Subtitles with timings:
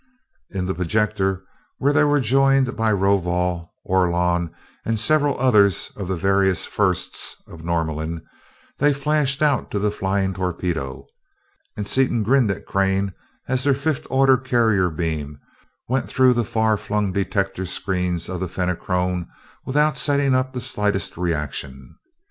[0.49, 1.43] In the projector,
[1.77, 4.49] where they were joined by Rovol, Orlon,
[4.83, 8.23] and several others of the various "Firsts" of Norlamin,
[8.79, 11.05] they flashed out to the flying torpedo,
[11.77, 13.13] and Seaton grinned at Crane
[13.47, 15.39] as their fifth order carrier beam
[15.87, 19.27] went through the far flung detector screens of the Fenachrone
[19.67, 21.93] without setting up the slightest reaction.